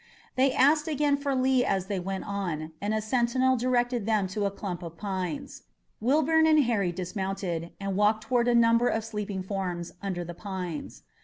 [0.35, 4.45] They asked again for Lee as they went on, and a sentinel directed them to
[4.45, 5.61] a clump of pines.
[6.01, 11.03] Wilbourn and Harry dismounted and walked toward a number of sleeping forms under the pines.